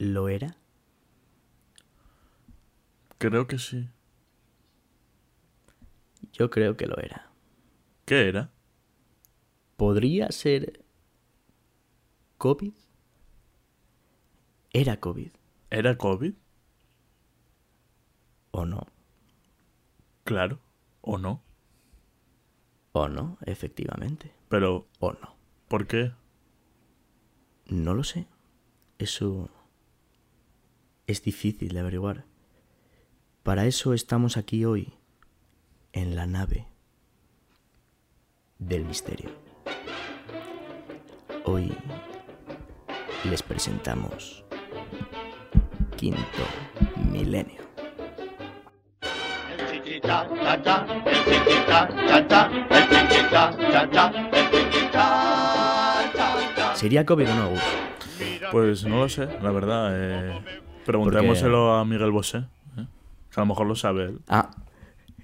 [0.00, 0.56] lo era?
[3.18, 3.90] Creo que sí.
[6.32, 7.30] Yo creo que lo era.
[8.06, 8.50] ¿Qué era?
[9.76, 10.84] ¿Podría ser
[12.38, 12.72] COVID?
[14.72, 15.32] ¿Era COVID
[15.68, 16.34] ¿Era COVID?
[18.52, 18.86] o no?
[20.24, 20.60] Claro.
[21.02, 21.42] ¿O no?
[22.92, 24.32] O no, efectivamente.
[24.48, 25.36] Pero, O no.
[25.68, 26.12] ¿por qué?
[27.66, 28.26] No lo sé.
[28.98, 29.50] Eso
[31.10, 32.24] es difícil de averiguar.
[33.42, 34.92] Para eso estamos aquí hoy,
[35.92, 36.68] en la nave
[38.58, 39.30] del misterio.
[41.44, 41.72] Hoy
[43.24, 44.44] les presentamos
[45.96, 46.20] Quinto
[47.10, 47.62] Milenio.
[49.58, 50.62] El chiquita, el
[51.24, 52.28] chiquita, el
[52.88, 53.50] chiquita,
[54.30, 55.00] el chiquita.
[56.74, 57.60] ¿Sería COVID o no, Gus?
[58.52, 59.90] Pues no lo sé, la verdad.
[59.94, 60.40] Eh,
[60.90, 62.38] preguntémoselo a Miguel Bosé.
[62.76, 62.86] ¿eh?
[63.30, 64.20] Que a lo mejor lo sabe él.
[64.28, 64.50] Ah,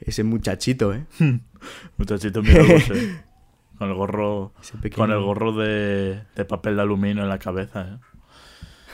[0.00, 1.06] ese muchachito, ¿eh?
[1.96, 3.24] Muchachito Miguel Bosé.
[3.78, 4.52] Con el gorro,
[4.94, 8.00] con el gorro de, de papel de aluminio en la cabeza.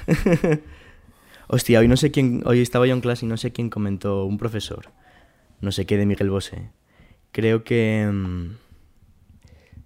[0.08, 0.62] ¿eh?
[1.46, 4.24] Hostia, hoy no sé quién, hoy estaba yo en clase y no sé quién comentó,
[4.24, 4.86] un profesor,
[5.60, 6.70] no sé qué de Miguel Bosé.
[7.30, 8.46] Creo que, mm,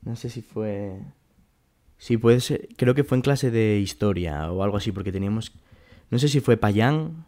[0.09, 0.99] no sé si fue,
[1.99, 5.53] sí puede ser, creo que fue en clase de historia o algo así, porque teníamos,
[6.11, 7.25] no sé si fue Payán,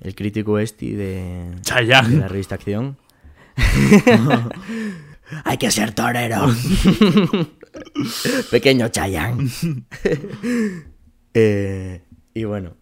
[0.00, 1.50] el crítico este de,
[2.10, 2.96] de la revista Acción.
[5.44, 6.46] Hay que ser torero.
[8.50, 9.48] Pequeño Chayán.
[11.38, 12.00] Eh,
[12.32, 12.78] y bueno,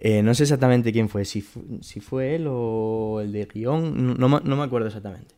[0.00, 4.18] eh, no sé exactamente quién fue, si, fu- si fue él o el de guion,
[4.18, 5.36] no, no me- acuerdo exactamente.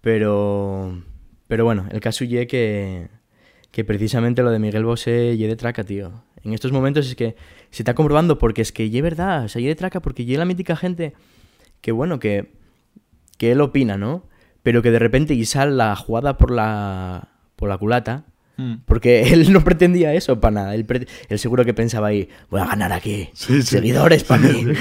[0.00, 1.00] Pero,
[1.46, 3.10] pero bueno, el caso ye que,
[3.70, 6.24] que precisamente lo de Miguel Bosé ye de traca, tío.
[6.44, 7.36] En estos momentos es que
[7.70, 10.44] se está comprobando porque es que ye verdad, o sea, de traca porque ye la
[10.44, 11.14] mítica gente
[11.80, 12.52] que bueno, que,
[13.36, 14.24] que él opina, ¿no?
[14.62, 18.24] Pero que de repente y sale la jugada por la, por la culata.
[18.56, 18.74] Mm.
[18.86, 20.74] Porque él no pretendía eso para nada.
[20.74, 20.86] Él,
[21.28, 23.28] él seguro que pensaba ahí, voy a ganar aquí.
[23.32, 23.62] Sí, sí.
[23.62, 24.64] Seguidores para mí.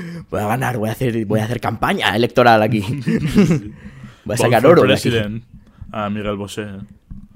[0.30, 2.82] voy a ganar, voy a hacer, voy a hacer campaña electoral aquí.
[4.24, 5.12] voy a sacar oro de aquí.
[5.92, 6.66] A Miguel Bosé.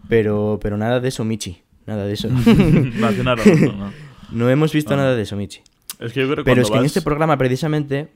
[0.08, 1.62] Pero, pero nada de eso, Michi.
[1.88, 2.28] Nada de eso.
[3.00, 3.38] Nacional
[3.76, 3.92] ¿no?
[4.30, 4.98] no hemos visto Ah.
[4.98, 5.60] nada de eso, Michi.
[5.98, 8.08] Es que yo creo que Pero es que en este programa precisamente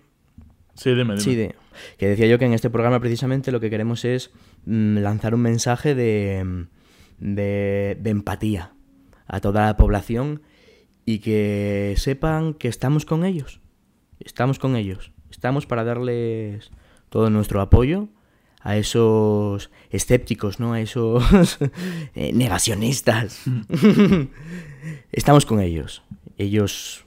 [0.74, 1.20] Sí, dime, dime.
[1.20, 1.54] Sí, de-
[1.98, 4.30] que decía yo que en este programa precisamente lo que queremos es
[4.66, 8.72] mm, lanzar un mensaje de, mm, de, de empatía
[9.26, 10.42] a toda la población
[11.04, 13.60] y que sepan que estamos con ellos.
[14.20, 15.12] Estamos con ellos.
[15.30, 16.70] Estamos para darles
[17.08, 18.08] todo nuestro apoyo
[18.62, 20.72] a esos escépticos, ¿no?
[20.72, 21.58] A esos
[22.14, 23.42] eh, negacionistas.
[25.12, 26.02] estamos con ellos.
[26.38, 27.04] Ellos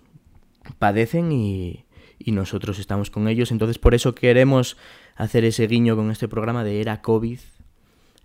[0.79, 1.85] padecen y,
[2.19, 3.51] y nosotros estamos con ellos.
[3.51, 4.77] Entonces, por eso queremos
[5.15, 7.39] hacer ese guiño con este programa de Era COVID,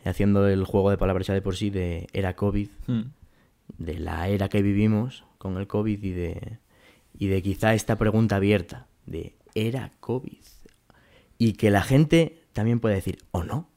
[0.05, 3.03] haciendo el juego de palabras ya de por sí de Era COVID, Mm.
[3.79, 6.59] de la era que vivimos con el COVID y de,
[7.19, 10.39] y de quizá esta pregunta abierta de ¿Era COVID?
[11.39, 13.69] Y que la gente también pueda decir, o no.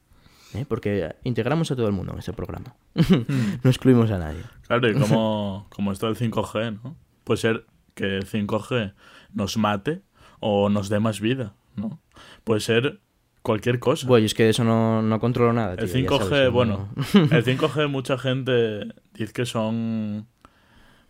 [0.54, 0.64] ¿eh?
[0.68, 2.74] Porque integramos a todo el mundo en ese programa.
[2.94, 4.42] no excluimos a nadie.
[4.66, 6.96] Claro, y como, como esto del 5G, ¿no?
[7.24, 8.94] Puede ser que el 5G
[9.32, 10.02] nos mate
[10.40, 12.00] o nos dé más vida, ¿no?
[12.44, 13.00] Puede ser
[13.42, 14.06] cualquier cosa.
[14.06, 15.74] Bueno, es que eso no, no controlo nada.
[15.74, 20.26] el tío, ya 5G, sabes, no- bueno, el 5G mucha gente dice que son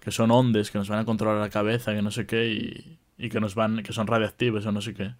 [0.01, 2.99] que son ondas que nos van a controlar la cabeza, que no sé qué y,
[3.17, 5.15] y que nos van que son radiactivos o no sé qué.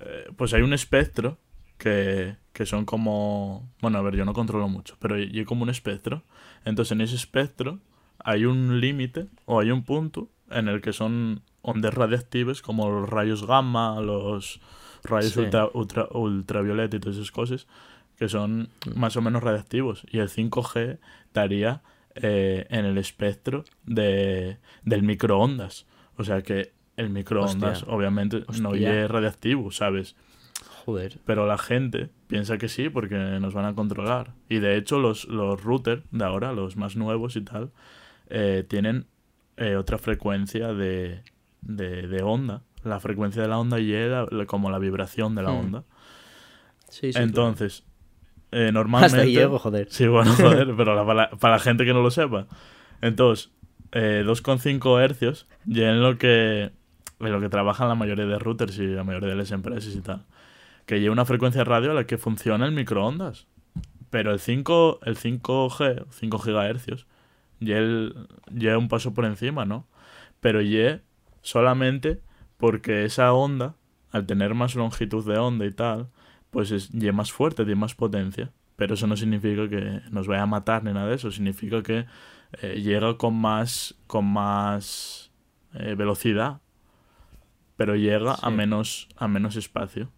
[0.00, 1.38] Eh, pues hay un espectro
[1.82, 5.70] que, que son como, bueno, a ver, yo no controlo mucho, pero hay como un
[5.70, 6.22] espectro.
[6.64, 7.80] Entonces, en ese espectro
[8.20, 13.08] hay un límite o hay un punto en el que son ondas radiactivas como los
[13.08, 14.60] rayos gamma, los
[15.02, 15.40] rayos Sí.
[15.40, 17.66] ultra, ultra- ultravioleta y todas esas cosas
[18.16, 20.06] que son más o menos radiactivos.
[20.10, 21.82] Y el 5G estaría
[22.14, 25.86] eh, en el espectro de, del microondas.
[26.16, 27.94] O sea que el microondas Hostia.
[27.94, 29.04] obviamente no Hostia.
[29.04, 30.14] es radiactivo, ¿sabes?
[30.84, 31.18] Joder.
[31.24, 34.32] Pero la gente piensa que sí porque nos van a controlar.
[34.48, 37.70] Y de hecho los, los routers de ahora, los más nuevos y tal,
[38.30, 39.06] eh, tienen
[39.56, 41.22] eh, otra frecuencia de,
[41.60, 42.62] de, de onda.
[42.82, 45.58] La frecuencia de la onda y la- como la vibración de la Hmm.
[45.58, 45.84] onda.
[46.88, 47.84] Sí, sí, Entonces,
[48.50, 49.16] eh, normalmente...
[49.18, 49.86] Hasta llego, joder.
[49.90, 52.46] Sí, bueno, joder, pero la- para, para la gente que no lo sepa.
[53.00, 53.50] Entonces,
[53.92, 56.70] eh, 2,5 hercios ya en lo que
[57.20, 60.00] en lo que trabajan la mayoría de routers y la mayoría de las empresas y
[60.00, 60.24] tal.
[60.92, 63.46] Que lleva una frecuencia de radio a la que funciona el microondas.
[64.10, 67.06] Pero el 5, el 5G, 5 gigahercios,
[67.60, 67.78] ya,
[68.50, 69.86] ya un paso por encima, ¿no?
[70.42, 71.00] pero ye
[71.40, 72.20] solamente
[72.58, 73.76] porque esa onda,
[74.10, 76.10] al tener más longitud de onda y tal,
[76.50, 78.52] pues es ye más fuerte, tiene más potencia.
[78.76, 82.04] Pero eso no significa que nos vaya a matar ni nada de eso, significa que
[82.60, 85.30] eh, llega con más, con más
[85.72, 86.60] eh, velocidad,
[87.76, 90.10] pero llega a menos, a menos espacio.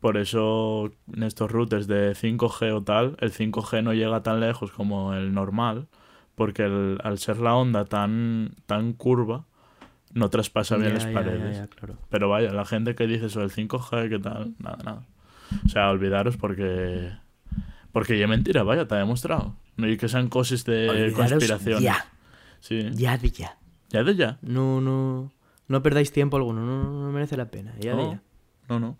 [0.00, 4.70] Por eso en estos routers de 5G o tal, el 5G no llega tan lejos
[4.70, 5.88] como el normal,
[6.36, 9.44] porque el- al ser la onda tan, tan curva,
[10.14, 11.68] no traspasa bien las paredes.
[11.76, 11.96] claro.
[12.10, 14.54] Pero vaya, la gente que dice eso del 5G, ¿qué tal?
[14.58, 15.06] Nada, nada.
[15.64, 17.10] O sea, olvidaros porque...
[17.92, 19.56] Porque ya mentira, vaya, te ha demostrado.
[19.76, 21.82] No y que sean cosas de Olvidaros conspiración.
[21.82, 22.04] Ya,
[22.60, 22.88] Sí.
[22.92, 23.56] ya de ya.
[23.88, 24.38] Ya de ya.
[24.42, 25.32] No, no,
[25.68, 27.74] no perdáis tiempo alguno, no, no merece la pena.
[27.80, 28.22] Ya de ya.
[28.68, 28.98] no, no.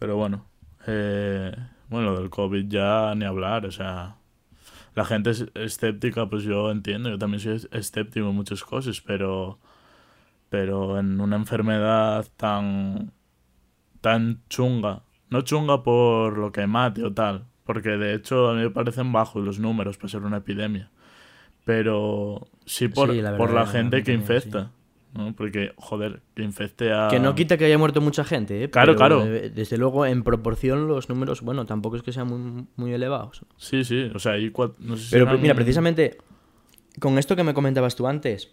[0.00, 0.46] Pero bueno,
[0.86, 1.54] eh,
[1.90, 4.16] bueno, del COVID ya ni hablar, o sea,
[4.94, 9.58] la gente es escéptica, pues yo entiendo, yo también soy escéptico en muchas cosas, pero,
[10.48, 13.12] pero en una enfermedad tan,
[14.00, 18.62] tan chunga, no chunga por lo que mate o tal, porque de hecho a mí
[18.62, 20.90] me parecen bajos los números para ser una epidemia,
[21.66, 24.79] pero sí por, Sí, la por la gente que también, sí.
[25.14, 25.34] ¿No?
[25.34, 27.08] Porque, joder, que infecte a...
[27.08, 28.70] Que no quita que haya muerto mucha gente, ¿eh?
[28.70, 29.26] Claro, Pero, claro.
[29.26, 33.42] eh, Desde luego, en proporción, los números, bueno, tampoco es que sean muy, muy elevados.
[33.56, 36.18] Sí, sí, o sea, ahí cua- no sé si Pero eran- mira, precisamente,
[37.00, 38.50] con esto que me comentabas tú antes,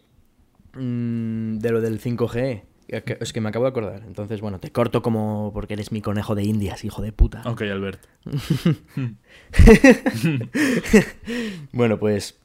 [0.74, 4.04] mm, de lo del 5G, es que- es que me acabo de acordar.
[4.08, 7.42] Entonces, bueno, te corto como porque eres mi conejo de indias, hijo de puta.
[7.46, 8.00] Ok, Albert.
[11.72, 12.40] Bueno, pues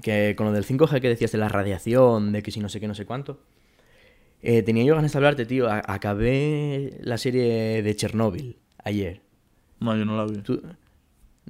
[0.00, 2.80] que con lo del 5G que decías de la radiación, de que si no sé
[2.80, 3.40] qué, no sé cuánto,
[4.42, 5.68] eh, tenía yo ganas de hablarte, tío.
[5.68, 9.20] A- acabé la serie de Chernóbil ayer.
[9.80, 10.38] No, yo no la vi.
[10.38, 10.62] ¿Tú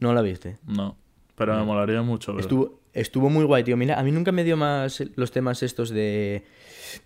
[0.01, 0.57] no la viste?
[0.67, 0.97] No,
[1.37, 2.33] pero me molaría mucho.
[2.41, 3.77] Estuvo, estuvo muy guay, tío.
[3.77, 6.43] Mira, a mí nunca me dio más los temas estos de,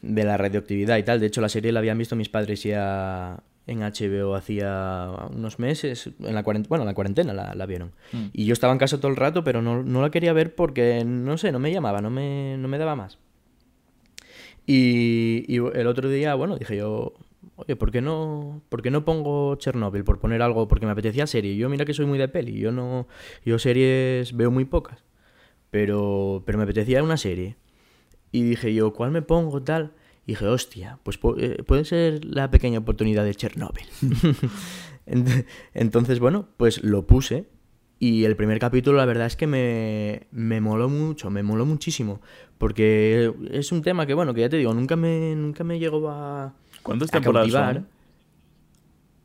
[0.02, 1.20] de la radioactividad y tal.
[1.20, 6.10] De hecho, la serie la habían visto mis padres ya en HBO hacía unos meses.
[6.20, 7.92] En la cuarentena, bueno, en la cuarentena la, la vieron.
[8.12, 8.26] Mm.
[8.32, 11.04] Y yo estaba en casa todo el rato, pero no, no la quería ver porque,
[11.04, 13.18] no sé, no me llamaba, no me, no me daba más.
[14.66, 17.14] Y, y el otro día, bueno, dije yo,
[17.56, 20.04] oye, ¿por qué no, por qué no pongo Chernobyl?
[20.04, 21.56] Por poner algo, porque me apetecía serie.
[21.56, 23.06] Yo mira que soy muy de peli, yo no,
[23.44, 25.04] yo series veo muy pocas,
[25.70, 27.56] pero, pero me apetecía una serie.
[28.32, 29.92] Y dije yo, ¿cuál me pongo tal?
[30.26, 33.86] Y dije, hostia, pues pu- eh, puede ser la pequeña oportunidad de Chernobyl.
[35.06, 37.48] Ent- Entonces, bueno, pues lo puse.
[37.98, 42.20] Y el primer capítulo, la verdad es que me, me moló mucho, me moló muchísimo.
[42.58, 46.10] Porque es un tema que, bueno, que ya te digo, nunca me, nunca me llegó
[46.10, 47.88] a, ¿Cuántas temporadas son?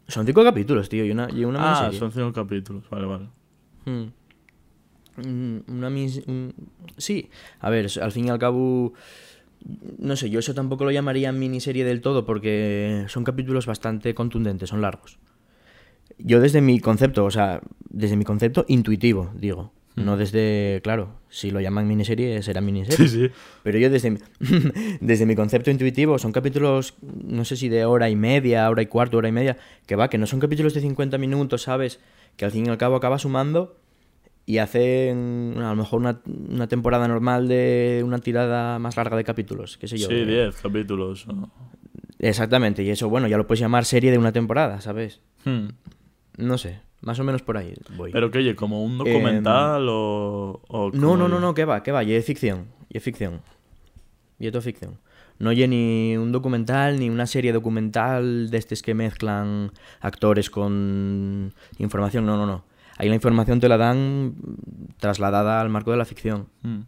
[0.08, 2.84] Son cinco capítulos, tío, y una, y una Ah, son cinco capítulos.
[2.90, 3.28] Vale, vale.
[3.86, 4.12] Mm.
[5.18, 6.54] Mm, Una mis- un-
[6.98, 8.94] Sí, a ver, al fin y al cabo,
[10.00, 14.70] no sé, yo eso tampoco lo llamaría miniserie del todo porque son capítulos bastante contundentes,
[14.70, 15.20] son largos.
[16.18, 21.52] Yo desde mi concepto, o sea, desde mi concepto intuitivo, digo, no desde, claro, si
[21.52, 23.08] lo llaman miniserie será miniserie.
[23.08, 23.34] Sí, sí.
[23.64, 24.18] Pero yo desde
[25.02, 28.86] desde mi concepto intuitivo son capítulos, no sé si de hora y media, hora y
[28.86, 32.00] cuarto, hora y media, que va, que no son capítulos de 50 minutos, ¿sabes?
[32.38, 33.76] Que al fin y al cabo acaba sumando
[34.46, 39.24] y hacen a lo mejor una, una temporada normal de una tirada más larga de
[39.24, 40.08] capítulos, qué sé yo.
[40.08, 40.26] Sí, eh.
[40.26, 41.28] diez capítulos.
[41.28, 41.52] ¿no?
[42.20, 45.22] Exactamente, y eso, bueno, ya lo puedes llamar serie de una temporada, ¿sabes?
[45.46, 45.70] Hmm.
[46.38, 48.12] No sé, más o menos por ahí voy.
[48.12, 51.84] Pero que, oye, como un documental o, o Em, No, no, no, no, que va,
[51.84, 53.42] que va, y es ficción, y es ficción.
[54.40, 54.98] Y es ficción.
[55.40, 61.54] No oye ni un documental, ni una serie documental de estos que mezclan actores con
[61.80, 62.64] información, no, no, no.
[63.02, 64.36] Ahí la información te la dan
[65.00, 66.50] trasladada al marco de la ficción.
[66.62, 66.82] Hmm.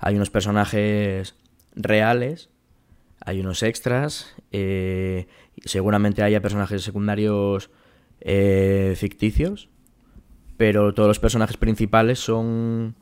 [0.00, 1.36] Hay unos personajes
[1.76, 2.50] reales,
[3.24, 5.28] hay unos extras, eh,
[5.64, 7.70] seguramente haya personajes secundarios
[8.20, 9.68] eh, ficticios,
[10.56, 12.96] pero todos los personajes principales son,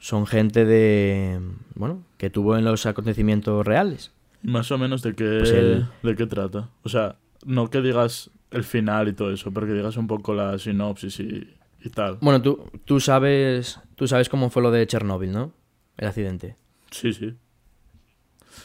[0.00, 1.38] son gente de,
[1.76, 4.10] bueno, que tuvo en los acontecimientos reales.
[4.42, 6.70] Más o menos de qué, Pues el- de qué trata.
[6.82, 10.34] O sea, no que digas el final y todo eso, pero que digas un poco
[10.34, 11.48] la sinopsis y,
[11.84, 12.18] y tal.
[12.20, 15.52] Bueno, tú, tú sabes, tú sabes cómo fue lo de Chernóbil, ¿no?
[15.96, 16.56] El accidente.
[16.90, 17.34] Sí, sí.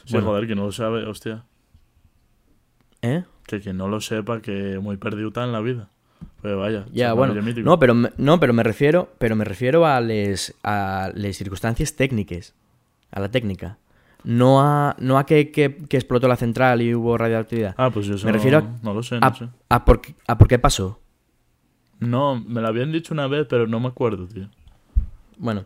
[0.05, 0.27] Sí, Bueno.
[0.27, 1.45] joder, que no lo sabe, hostia.
[3.01, 3.23] ¿Eh?
[3.45, 5.89] Que quien no lo sepa, que muy perdido está en la vida.
[6.41, 6.85] Pues vaya.
[6.91, 7.33] Ya, bueno.
[7.63, 11.95] No, pero me, no, pero me refiero, pero me refiero a les a les circunstancias
[11.95, 12.53] técnicas,
[13.11, 13.77] a la técnica.
[14.29, 17.75] No a no a que, que, que explotó la central y hubo radioactividad.
[17.77, 19.47] Ah, pues yo eso me refiero no, no lo sé, a, no sé.
[19.69, 20.99] a por, qué- a por qué pasó.
[21.99, 24.49] No, me lo habían dicho una vez, pero no me acuerdo, tío.
[25.37, 25.63] Bueno,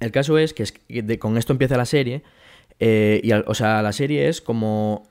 [0.00, 2.22] el caso es que, es que de- con esto empieza la serie.
[2.80, 5.04] Eh, y, al- o sea, la serie es como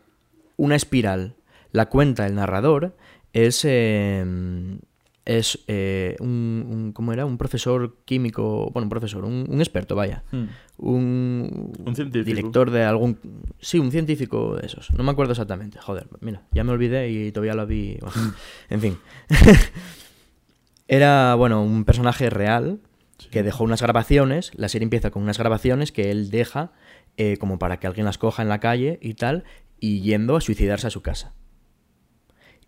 [0.57, 1.35] una espiral.
[1.71, 2.93] La cuenta el narrador
[3.31, 4.77] es, eh,
[5.25, 7.25] es eh, un, un- ¿cómo era?
[7.25, 10.23] Un profesor químico, bueno, un profesor, un, un experto, vaya.
[10.31, 10.45] Hmm.
[10.81, 12.25] Un, Un científico.
[12.25, 13.19] director de algún...
[13.59, 14.89] Sí, un científico de esos.
[14.91, 15.77] No me acuerdo exactamente.
[15.79, 17.97] Joder, mira, ya me olvidé y todavía lo vi.
[18.01, 18.33] bueno,
[18.69, 18.97] en fin.
[20.87, 22.79] Era, bueno, un personaje real
[23.31, 24.51] que dejó unas grabaciones.
[24.55, 26.71] La serie empieza con unas grabaciones que él deja
[27.17, 29.43] eh, como para que alguien las coja en la calle y tal,
[29.79, 31.33] y yendo a suicidarse a su casa.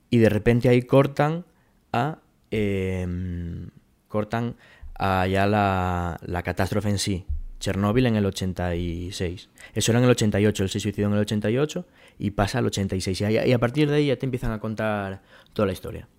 [0.10, 1.46] Y de repente ahí cortan
[1.94, 2.20] a.
[2.52, 3.70] em,
[4.10, 4.58] cortan
[4.96, 7.26] a ya la, la catástrofe en sí.
[7.62, 9.50] Chernóbil en el 86.
[9.74, 11.86] Eso era en el 88, él se suicidó en el 88
[12.20, 13.22] y pasa al 86.
[13.22, 15.22] Y, a partir de ahí ya te empiezan a contar
[15.54, 16.10] toda la historia.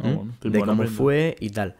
[0.00, 0.14] Ah, ¿Mm?
[0.16, 1.76] bueno, de cómo fue y tal.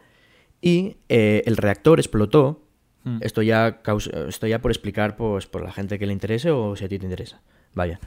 [0.61, 2.63] Y eh, el reactor explotó.
[3.03, 3.17] Mm.
[3.21, 3.81] Esto ya,
[4.27, 6.99] esto ya por explicar pues, por la gente que le interese o si a ti
[6.99, 7.41] te interesa.
[7.73, 7.99] Vaya.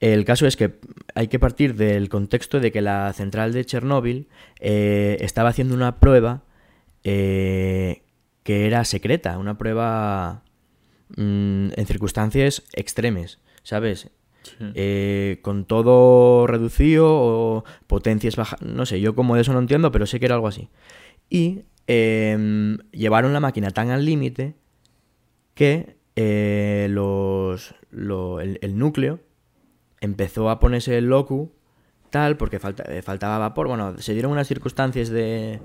[0.00, 0.78] El caso es que
[1.14, 4.28] hay que partir del contexto de que la central de Chernóbil
[4.60, 6.42] eh, estaba haciendo una prueba
[7.04, 8.02] eh,
[8.44, 10.44] que era secreta, una prueba
[11.16, 14.10] mm, en circunstancias extremes, ¿sabes?
[14.42, 14.52] Sí.
[14.74, 18.60] Eh, con todo reducido o potencias bajas.
[18.62, 20.68] No sé, yo como de eso no entiendo, pero sé que era algo así.
[21.30, 24.54] Y em, llevaron la máquina tan al límite
[25.54, 29.20] que eh, los, lo- el, el núcleo
[30.00, 31.50] empezó a ponerse loco
[32.10, 33.68] tal porque falta- eh, faltaba vapor.
[33.68, 35.60] Bueno, se dieron unas circunstancias de...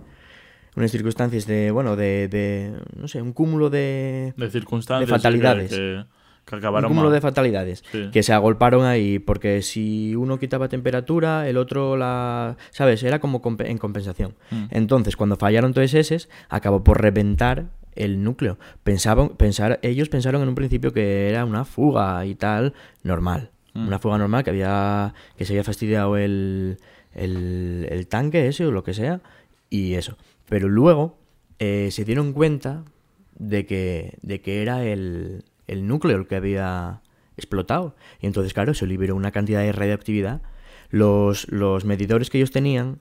[0.76, 5.70] Unas circunstancias de, bueno, de, de no sé, un cúmulo de, de circunstancias de fatalidades.
[5.72, 6.06] que, que,
[6.46, 7.14] que un acabaron cúmulo mal.
[7.16, 8.10] de fatalidades Sí.
[8.12, 13.42] que se agolparon ahí porque si uno quitaba temperatura el otro la sabes era como
[13.60, 14.66] en compensación Mm.
[14.72, 20.50] entonces cuando fallaron todos esos acabó por reventar el núcleo pensaban pensar ellos pensaron en
[20.50, 22.74] un principio que era una fuga y tal
[23.04, 23.88] normal Mm.
[23.88, 26.78] una fuga normal que había que se había fastidiado el,
[27.14, 29.22] el, el tanque ese o lo que sea
[29.70, 30.18] y eso
[30.50, 31.18] pero luego
[31.60, 32.84] eh, se dieron cuenta
[33.38, 37.01] de que, de que era el, el núcleo el que había
[37.38, 37.96] explotado.
[38.22, 40.41] Y entonces, claro, se liberó una cantidad de radioactividad.
[40.89, 43.00] Los, los medidores que ellos tenían,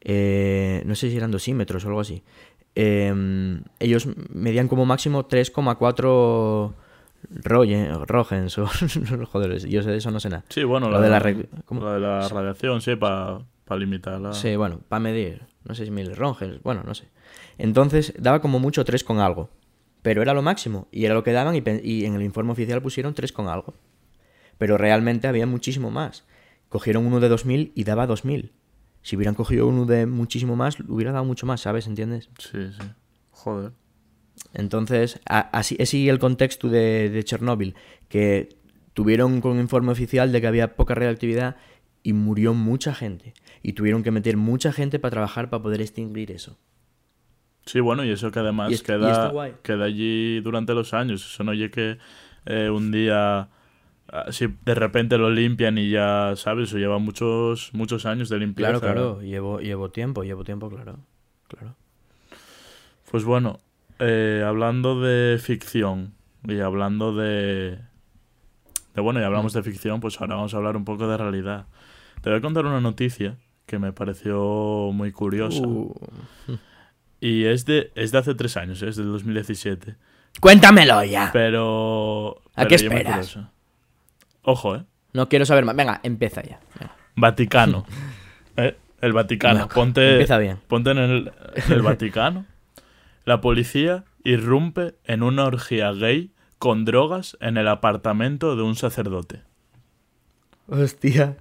[0.00, 2.22] eh, no sé si eran dosímetros o algo así,
[2.76, 6.72] eh, ellos medían como máximo 3,4
[7.42, 8.66] roye- rogens o
[9.26, 10.44] joder, yo sé de eso no sé nada.
[10.48, 11.20] Sí, bueno, Lo la, de la
[11.70, 13.40] la de la radiación, sí, para
[13.78, 14.32] limitarla.
[14.32, 17.08] Sí, bueno, para medir, no sé si mil ronges, bueno, no sé.
[17.58, 19.50] Entonces daba como mucho 3 con algo,
[20.02, 23.14] pero era lo máximo y era lo que daban y, en el informe oficial pusieron
[23.14, 23.74] 3 con algo.
[24.58, 26.24] Pero realmente había muchísimo más.
[26.68, 28.52] Cogieron uno de 2000 y daba 2000.
[29.02, 31.86] Si hubieran cogido uno de muchísimo más, hubiera dado mucho más, ¿sabes?
[31.86, 32.28] ¿Entiendes?
[32.38, 32.86] Sí, sí.
[33.30, 33.72] Joder.
[34.52, 37.74] Entonces, así es el contexto de, de Chernóbil,
[38.08, 38.56] que
[38.94, 41.56] tuvieron con informe oficial de que había poca radioactividad
[42.02, 43.34] y murió mucha gente.
[43.66, 46.58] Y tuvieron que meter mucha gente para trabajar para poder extinguir eso.
[47.64, 51.24] Sí, bueno, y eso que además Y es- y queda, queda allí durante los años.
[51.24, 51.96] Eso no oye que
[52.44, 53.48] eh, un día
[54.06, 56.68] así de repente lo limpian y ya, ¿sabes?
[56.68, 58.78] Eso lleva muchos muchos años de limpieza.
[58.80, 60.98] Claro, claro, llevo, llevo tiempo, llevo tiempo, claro.
[61.48, 61.74] claro.
[63.10, 63.60] Pues bueno,
[63.98, 66.12] eh, hablando de ficción
[66.46, 67.78] y hablando de...
[68.94, 69.00] de...
[69.00, 71.66] Bueno, y hablamos de ficción, pues ahora vamos a hablar un poco de realidad.
[72.20, 75.62] Te voy a contar una noticia que me pareció muy curiosa.
[75.62, 75.94] Uh,
[77.20, 78.88] Y es de, es de hace tres años, ¿eh?
[78.88, 79.96] es del 2017.
[80.40, 81.30] Cuéntamelo ya.
[81.32, 82.42] Pero...
[82.54, 83.38] ¿A pero qué esperas?
[84.42, 84.84] Ojo, ¿eh?
[85.14, 85.74] No quiero saber más.
[85.74, 86.60] Venga, empieza ya.
[86.78, 86.94] Venga.
[87.16, 87.86] Vaticano.
[88.56, 88.76] ¿Eh?
[89.00, 89.68] El Vaticano.
[89.68, 90.58] Ponte, empieza bien.
[90.66, 92.44] ponte en el, en el Vaticano.
[93.24, 99.42] La policía irrumpe en una orgía gay con drogas en el apartamento de un sacerdote.
[100.68, 101.36] Hostia.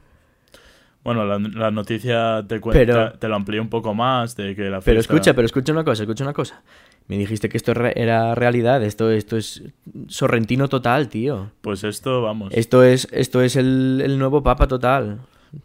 [1.03, 4.63] Bueno, la, la noticia te cuenta, Pero- te lo amplía un poco más de que
[4.69, 6.63] la Pero fiesta- escucha, pero escucha una cosa, escucha una cosa.
[7.07, 9.62] Me dijiste que esto era realidad, esto, esto es
[10.07, 11.51] sorrentino total, tío.
[11.62, 15.19] Pues esto, vamos, Esto es, esto es el, el nuevo papa total.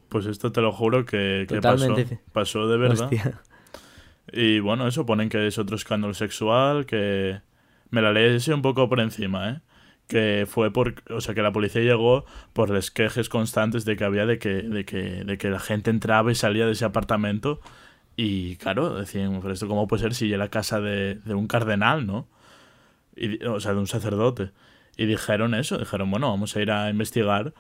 [0.09, 1.95] pues esto te lo juro que, que pasó.
[2.33, 3.05] Pasó de verdad.
[3.05, 3.41] Hostia.
[4.33, 7.41] Y bueno, eso ponen que es otro escándalo sexual, que
[7.91, 9.61] me la leí así un poco por encima, ¿eh?
[10.09, 14.05] Que fue por, o sea, que la policía llegó por los quejes constantes de que
[14.05, 17.61] había de que, de que, de que la gente entraba y salía de ese apartamento.
[18.17, 22.07] Y claro, decían, pero esto cómo puede ser si era casa de, de un cardenal,
[22.07, 22.27] ¿no?
[23.17, 24.51] Y, o sea, de un sacerdote.
[24.97, 27.55] Y dijeron eso, dijeron, bueno, vamos a ir a investigar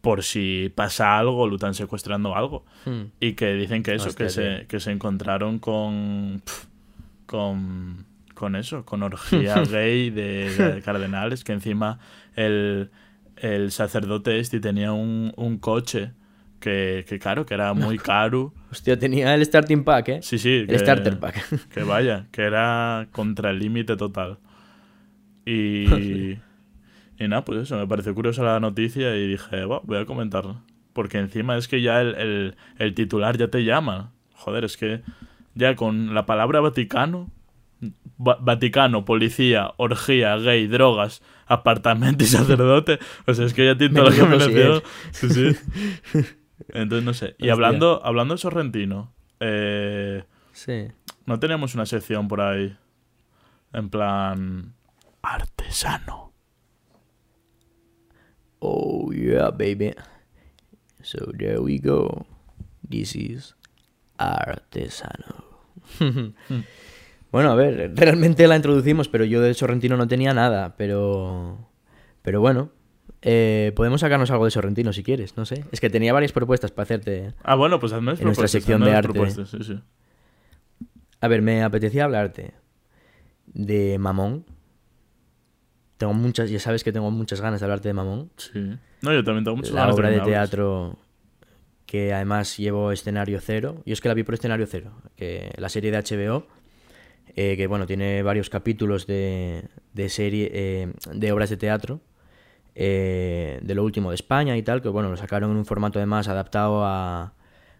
[0.00, 2.64] por si pasa algo, lo están secuestrando algo.
[2.84, 3.12] Hmm.
[3.20, 6.42] Y que dicen que eso, Hostia, que, se, que se encontraron con,
[7.26, 8.06] con.
[8.40, 11.98] Con eso, con orgía gay de, de cardenales, que encima
[12.34, 12.90] el,
[13.36, 16.12] el sacerdote este tenía un, un coche
[16.58, 18.52] que, que, claro, que era muy caro.
[18.72, 20.20] Hostia, tenía el starting pack, ¿eh?
[20.22, 20.56] Sí, sí.
[20.60, 21.68] El que- starter pack.
[21.74, 24.38] Que vaya, que era contra el límite total.
[25.46, 26.32] Y,
[27.18, 30.62] y nada, pues eso, me pareció curiosa la noticia y dije, "Buah, voy a comentarla.
[30.92, 34.12] Porque encima es que ya el, el- el titular ya te llama.
[34.34, 35.02] Joder, es que
[35.54, 37.30] ya con la palabra Vaticano,
[38.24, 43.94] Va- Vaticano, policía, orgía, gay, drogas, apartamento y sacerdote, o sea, es que ya tiene
[43.94, 44.82] toda la combinación.
[45.12, 45.56] Sí, sí.
[46.68, 47.26] Entonces, no sé.
[47.38, 47.52] Y Hostia.
[47.54, 50.88] hablando, hablando de Sorrentino, eh, Sí.
[51.26, 52.76] no tenemos una sección por ahí.
[53.72, 54.74] En plan.
[55.22, 56.32] Artesano.
[58.58, 59.94] Oh, yeah, baby.
[61.02, 62.26] So there we go.
[62.88, 63.56] This is
[64.18, 65.44] artesano.
[67.32, 71.68] Bueno, a ver, realmente la introducimos, pero yo de Sorrentino no tenía nada, pero...
[72.22, 72.70] Pero bueno,
[73.22, 75.64] eh, podemos sacarnos algo de Sorrentino si quieres, no sé.
[75.72, 77.34] Es que tenía varias propuestas para hacerte.
[77.42, 79.30] Ah, bueno, pues hazme En nuestra sección de arte.
[79.30, 79.80] sí, sí.
[81.20, 82.54] A ver, me apetecía hablarte
[83.46, 84.46] de Mamón.
[85.98, 88.30] Tengo muchas, ya sabes que tengo muchas ganas de hablarte de Mamón.
[88.36, 88.78] Sí.
[89.02, 90.32] No, yo también tengo muchas la ganas obra de hables.
[90.32, 90.98] teatro
[91.84, 93.82] que además llevo escenario cero.
[93.84, 96.46] Yo es que la vi por escenario cero, que la serie de HBO,
[97.36, 102.00] eh, que bueno, tiene varios capítulos de, de serie, eh, de obras de teatro,
[102.74, 105.98] eh, de lo último de España y tal, que bueno, lo sacaron en un formato
[105.98, 107.34] además adaptado a,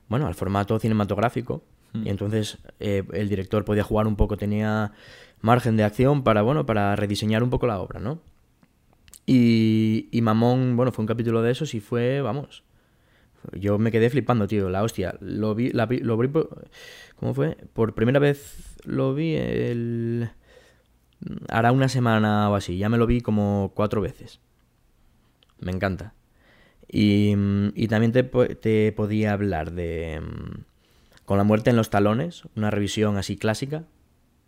[0.08, 1.62] bueno, al formato cinematográfico.
[1.92, 2.06] Hmm.
[2.06, 4.92] Y entonces eh, el director podía jugar un poco, tenía
[5.40, 8.20] margen de acción para, bueno, para rediseñar un poco la obra, ¿no?
[9.26, 12.64] Y, y Mamón, bueno, fue un capítulo de esos y fue, vamos,
[13.52, 15.14] yo me quedé flipando, tío, la hostia.
[15.20, 16.28] Lo vi, la vi- lo vi
[17.16, 17.56] ¿cómo fue?
[17.72, 20.30] Por primera vez lo vi el...
[21.48, 24.40] Hará una semana o así, ya me lo vi como cuatro veces.
[25.58, 26.14] Me encanta.
[26.90, 27.34] Y,
[27.74, 30.20] y también te, te podía hablar de...
[30.20, 30.60] mm,
[31.24, 33.84] Con la muerte en los talones, una revisión así clásica,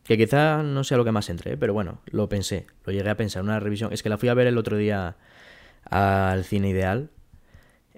[0.05, 1.57] que quizá no sea lo que más entre, ¿eh?
[1.57, 3.93] pero bueno, lo pensé, lo llegué a pensar, una revisión.
[3.93, 5.17] Es que la fui a ver el otro día
[5.85, 7.11] al cine ideal,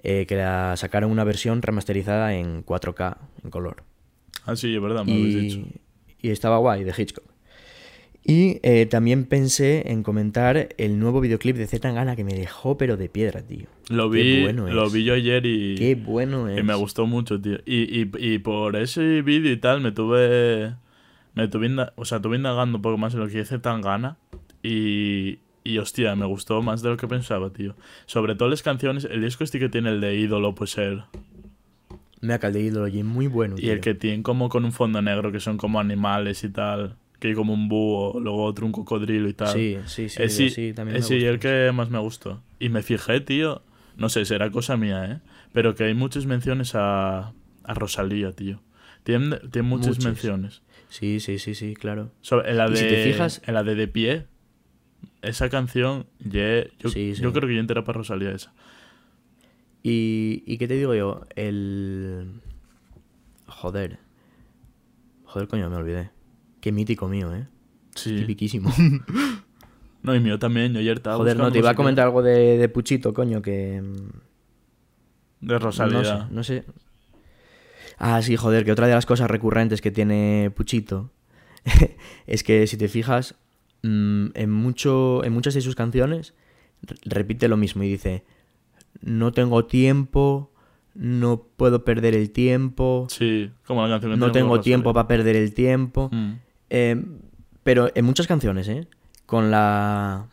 [0.03, 3.83] eh, que la sacaron una versión remasterizada en 4K, en color.
[4.45, 5.67] Ah, sí, es verdad, me lo habéis dicho.
[6.25, 7.23] Y, estaba guay, de Hitchcock.
[8.27, 12.75] Y eh, también pensé en comentar el nuevo videoclip de Z Tangana que me dejó
[12.75, 13.67] pero de piedra, tío.
[13.89, 14.93] Lo Qué vi, bueno lo es.
[14.93, 16.57] vi yo ayer y, Qué bueno es.
[16.59, 17.59] y me gustó mucho, tío.
[17.67, 20.73] Y, y, y por ese vídeo y tal me tuve...
[21.35, 24.17] Me tuve, o sea, tuve indagando un poco más en lo que dice Tangana
[24.63, 27.75] y, y hostia, me gustó más de lo que pensaba, tío.
[28.05, 31.03] Sobre todo las canciones, el disco este que tiene el de ídolo, pues ser...
[32.25, 32.39] Me ha
[32.87, 33.73] y es muy bueno, Y tío.
[33.73, 36.95] el que tiene como con un fondo negro, que son como animales y tal.
[37.19, 39.53] Que hay como un búho, luego otro un cocodrilo y tal.
[39.53, 42.41] Sí, sí, sí, Ese, sí, también me ese y gusta el que más me gustó.
[42.59, 43.61] Y me fijé, tío,
[43.95, 45.19] no sé, será cosa mía, ¿eh?
[45.53, 47.31] Pero que hay muchas menciones a,
[47.63, 48.61] a Rosalía, tío.
[49.03, 50.05] Tiene, tiene muchas, Muchas.
[50.05, 50.61] menciones.
[50.89, 52.11] Sí, sí, sí, sí, claro.
[52.21, 54.25] So- en la de, si te fijas- En la de De Pie,
[55.21, 56.39] esa canción, yo,
[56.89, 57.21] Sí, sí.
[57.21, 58.53] yo creo que yo entera para Rosalía esa.
[59.87, 62.41] Y, y qué te digo yo, el...
[63.45, 63.99] Joder.
[65.25, 66.09] Joder, coño, me olvidé.
[66.59, 67.45] Qué mítico mío, ¿eh?
[67.93, 68.15] Sí.
[68.17, 68.71] Tipiquísimo.
[70.01, 72.59] No, y mío también, yo ayer estaba Joder, no, te iba a comentar algo de,
[72.59, 73.81] de Puchito, coño, que...
[73.81, 75.97] mm, De Rosalía.
[75.97, 76.65] No sé, no sé.
[77.97, 81.09] Ah, sí, joder, que otra de las cosas recurrentes que tiene Puchito
[82.27, 83.33] es que si te fijas,
[83.81, 86.35] mm, en, mucho, en muchas de sus canciones
[86.83, 88.23] re- repite lo mismo y dice,
[89.01, 90.51] no tengo tiempo,
[90.93, 95.53] no puedo perder el tiempo, Sí, como la canción no tengo tiempo para perder el
[95.53, 96.09] tiempo.
[96.11, 96.33] Mm.
[96.69, 97.05] Eh,
[97.63, 98.87] pero en muchas canciones, ¿eh?
[99.25, 100.27] Con la...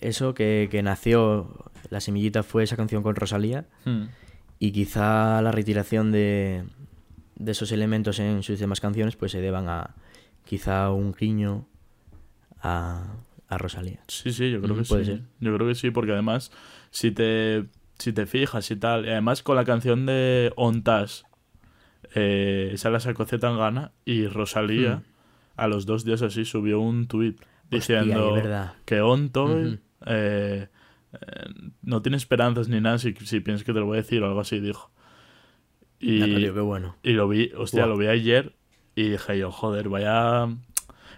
[0.00, 3.66] Eso que, que nació, la semillita fue esa canción con Rosalía.
[3.84, 4.04] Mm.
[4.58, 6.64] Y quizá la retiración de,
[7.36, 9.94] de esos elementos en sus demás canciones pues se deban a
[10.44, 11.66] quizá un guiño
[12.60, 13.16] a,
[13.48, 14.00] a Rosalía.
[14.08, 15.10] Sí, sí, yo creo que puede sí.
[15.12, 15.22] ser.
[15.40, 16.52] Yo creo que sí, porque además,
[16.92, 17.64] si te,
[17.98, 21.24] si te fijas y tal, y además con la canción de Ontas,
[22.14, 25.02] eh, esa la sacó Zetangana y Rosalía, Mm.
[25.56, 28.74] a los dos días así, subió un tuit Hostia, diciendo verdad.
[28.84, 29.78] que Ontoy Ujú.
[30.06, 30.68] eh,
[31.12, 31.44] eh,
[31.82, 34.26] no tiene esperanzas ni nada si, si piensas que te lo voy a decir o
[34.26, 34.90] algo así, dijo.
[36.00, 36.96] Y, tío, qué bueno.
[37.02, 38.54] y lo vi, hostia, lo vi ayer
[38.94, 40.48] y dije yo, joder, vaya...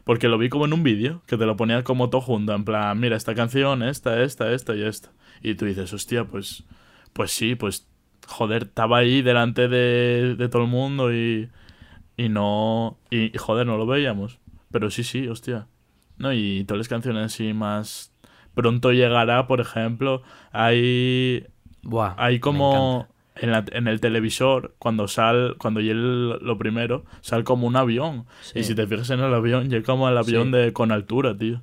[0.05, 2.65] Porque lo vi como en un vídeo, que te lo ponía como todo junto, en
[2.65, 5.11] plan, mira, esta canción, esta, esta, esta y esta.
[5.43, 6.65] Y tú dices, hostia, pues,
[7.13, 7.89] pues sí, pues,
[8.27, 11.51] joder, estaba ahí delante de, de todo el mundo y,
[12.17, 14.39] y no, y, joder, no lo veíamos.
[14.71, 15.69] Pero sí, sí, hostia.
[16.19, 18.11] No, y todas las canciones así más...
[18.55, 21.45] Pronto llegará, por ejemplo, hay
[21.85, 23.07] Buah, hay como.
[23.37, 28.27] En, la- en el televisor cuando sal cuando llega lo primero sale como un avión
[28.43, 28.61] Sí.
[28.61, 30.59] y si te fijas en el avión llega como el avión Sí.
[30.59, 31.63] de con altura tío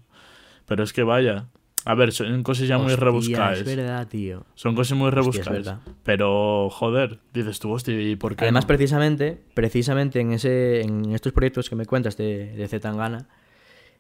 [0.66, 1.48] pero es que vaya
[1.86, 4.46] a ver son cosas ya muy Hostia, rebuscadas Es verdad, tío.
[4.56, 5.80] son cosas muy Hostia, es rebuscadas verdad.
[6.04, 8.68] pero joder dices tú hostia y por qué Además, no?
[8.68, 13.28] precisamente, precisamente en ese, en estos proyectos que me cuentas de, de Zetangana,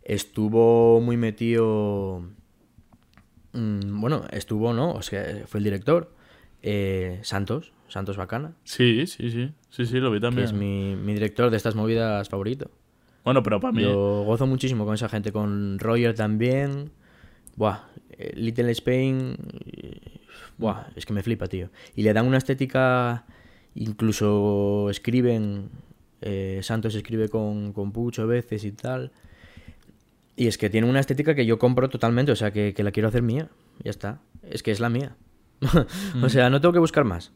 [0.03, 2.23] estuvo muy metido.
[3.53, 4.91] mm, bueno, estuvo, ¿no?
[4.93, 6.13] O sea, fue el director.
[6.63, 10.95] Eh, Santos, Santos Bacana, sí sí sí sí sí lo vi que también es mi,
[10.95, 12.69] mi director de estas movidas favorito.
[13.23, 16.91] bueno pero para mí Yo gozo muchísimo con esa gente, con Roger también.
[17.57, 17.79] Buah,
[18.11, 19.35] eh, Little Spain.
[19.65, 20.19] eh,
[20.57, 21.69] Buah, es que me flipa, tío.
[21.95, 23.25] Y le dan una estética.
[23.75, 25.69] Incluso escriben.
[26.21, 29.11] eh, Santos escribe con, con Pucho a veces y tal.
[30.37, 32.91] Y es que tiene una estética que yo compro totalmente, o sea, que, que la
[32.91, 33.49] quiero hacer mía.
[33.83, 34.21] Ya está.
[34.49, 35.15] Es que es la mía.
[36.23, 37.31] o sea, no tengo que buscar más.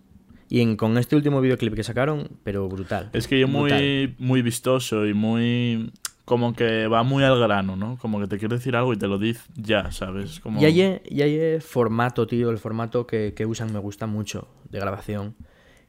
[0.49, 3.09] Y en- con este último videoclip que sacaron, pero brutal.
[3.13, 3.79] Es que yo Brutal.
[3.79, 5.91] muy, muy vistoso y muy...
[6.23, 7.97] Como que va muy al grano, ¿no?
[7.99, 10.39] Como que te quiere decir algo y te lo dice ya, ¿sabes?
[10.39, 10.59] Como...
[10.59, 14.79] Y hay, y hay formato, tío, el formato que, que usan me gusta mucho de
[14.79, 15.35] grabación.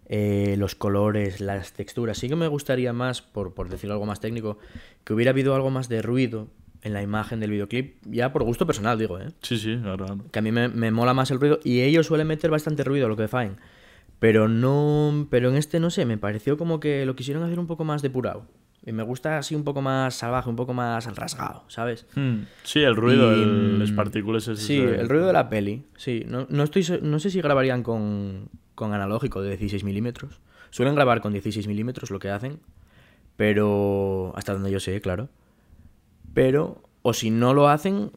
[0.08, 2.18] Eh, los colores, las texturas.
[2.18, 4.58] Sí que me gustaría más, por, por decirlo algo más técnico,
[5.04, 6.48] que hubiera habido algo más de ruido
[6.86, 7.96] en la imagen del videoclip.
[8.04, 9.28] Ya por gusto personal, digo, ¿eh?
[9.42, 10.06] Sí, sí, claro.
[10.30, 11.58] Que a mí me, me mola más el ruido.
[11.64, 13.56] Y ellos suelen meter bastante ruido, lo que faen.
[14.18, 15.26] Pero no.
[15.30, 18.02] Pero en este, no sé, me pareció como que lo quisieron hacer un poco más
[18.02, 18.46] depurado.
[18.84, 22.06] Y me gusta así un poco más salvaje, un poco más rasgado, ¿sabes?
[22.14, 24.46] Hmm, Sí, el ruido, Y, el, las mm, partículas.
[24.46, 25.82] ese Sí, el ruido de la peli.
[25.96, 30.40] Sí, no, no estoy, no sé si grabarían con, con analógico de 16 milímetros.
[30.70, 32.60] Suelen grabar con 16 milímetros lo que hacen,
[33.36, 35.28] pero hasta donde yo sé, claro.
[36.36, 38.12] Pero, o si no lo hacen,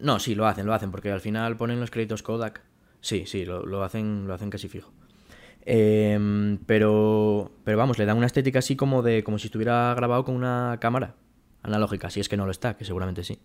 [0.00, 2.62] no, sí, lo hacen, lo hacen, porque al final ponen los créditos Kodak.
[3.00, 4.92] Sí, sí, lo, lo hacen, lo hacen casi fijo.
[5.66, 10.24] Em, pero, pero vamos, le dan una estética así como de, como si estuviera grabado
[10.24, 11.14] con una cámara
[11.62, 13.38] analógica, si es que no lo está, que seguramente sí.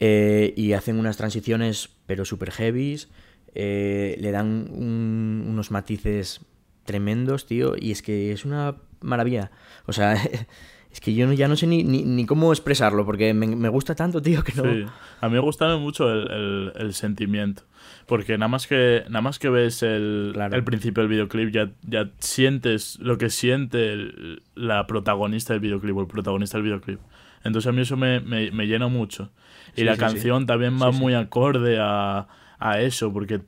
[0.00, 3.08] Eh, y hacen unas transiciones, pero super heavies.
[3.54, 6.40] eh, le dan un- unos matices
[6.84, 7.74] tremendos, tío.
[7.76, 9.50] Y es que es una maravilla.
[9.86, 10.14] O sea,
[10.92, 13.68] es que yo no- ya no sé ni, ni, ni cómo expresarlo, porque me, me
[13.68, 14.64] gusta tanto, tío, que no.
[14.64, 14.84] Sí.
[15.20, 17.62] A mí me gusta mucho el, el- el sentimiento.
[18.06, 20.56] Porque nada más que, nada más que ves el, Claro.
[20.56, 25.96] el principio del videoclip, ya, ya sientes lo que siente el- la protagonista del videoclip
[25.96, 26.98] o el protagonista del videoclip.
[27.44, 29.30] Entonces a mí eso me, me- me llena mucho.
[29.76, 32.26] Y Sí, la sí, canción también va muy acorde a,
[32.58, 33.40] a eso, porque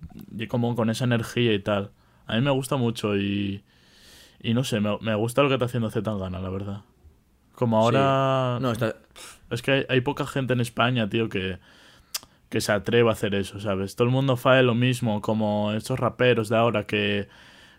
[0.49, 1.91] como con esa energía y tal.
[2.27, 3.63] A mí me gusta mucho y,
[4.41, 6.81] y no sé, me, me gusta lo que está haciendo Zetangana, la verdad.
[7.63, 8.59] Como ahora...
[8.61, 8.97] No, está.
[9.49, 11.61] Es que hay, hay poca gente en España, tío, que,
[12.49, 13.95] que se atreva a hacer eso, ¿sabes?
[13.95, 17.29] Todo el mundo fae lo mismo, como estos raperos de ahora que,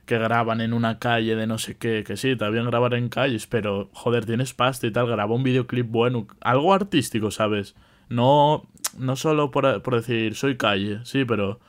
[0.06, 3.10] que graban en una calle de no sé qué, que sí, está bien grabar en
[3.10, 7.76] calles, pero joder, tienes pasta y tal, graba un videoclip bueno, algo artístico, ¿sabes?
[8.08, 8.64] No,
[8.98, 11.60] no solo por, por decir, soy calle, sí, pero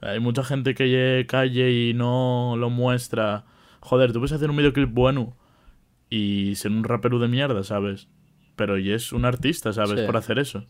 [0.00, 3.44] hay mucha gente que lle calle y no lo muestra.
[3.80, 5.36] Joder, tú puedes hacer un videoclip bueno
[6.10, 8.08] y ser un rapero de mierda, ¿sabes?
[8.56, 10.00] Pero y es un artista, ¿sabes?
[10.00, 10.06] Sí.
[10.06, 10.66] Por hacer eso.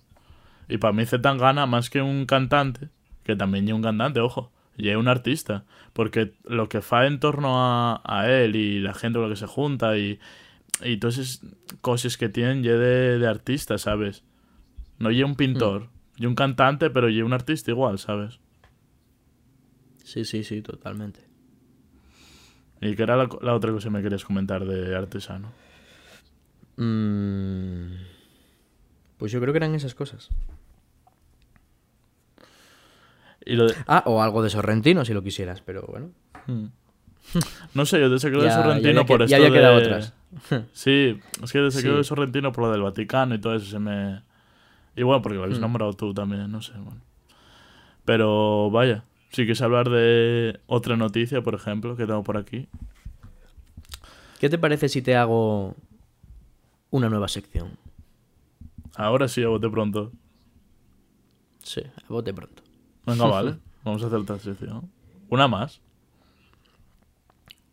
[0.69, 2.91] Y para mí Zetangana, más que un cantante,
[3.25, 5.65] que también es un cantante, ojo, y es un artista.
[5.93, 9.41] Porque lo que fa en torno a, a él y la gente con la que
[9.41, 10.19] se junta y,
[10.85, 11.47] y todas esas
[11.81, 14.25] cosas que tienen, ye de, de artista, ¿sabes?
[14.99, 18.41] No y un pintor, y un cantante, pero y un artista igual, ¿sabes?
[20.05, 21.28] Sí, sí, sí, totalmente.
[22.81, 25.51] Y que era la, la otra cosa que me querías comentar de artesano.
[26.77, 27.93] Mm,
[29.19, 30.29] Pues yo creo que eran esas cosas.
[33.45, 36.11] Y lo de- Ah, o algo de Sorrentino si lo quisieras, pero bueno.
[37.75, 39.59] No sé, yo desde que lo de ya Sorrentino había que- por ya esto había
[39.59, 40.15] quedado de- otras.
[40.73, 41.95] Sí, es que desde que Sí.
[41.95, 44.23] de Sorrentino por lo del Vaticano y todo eso se me...
[44.97, 45.63] Y bueno, porque lo habéis Hmm.
[45.63, 47.01] nombrado tú también, no sé, bueno.
[48.05, 52.69] Pero vaya, si quieres hablar de otra noticia, por ejemplo, que tengo por aquí.
[54.41, 55.75] ¿Qué te parece si te hago
[56.91, 57.77] una nueva sección?
[58.95, 60.13] Ahora sí, a bote pronto.
[61.63, 62.63] Sí, a bote pronto.
[63.07, 64.91] Venga, vale, vamos a hacer otra sección.
[65.29, 65.81] Una más.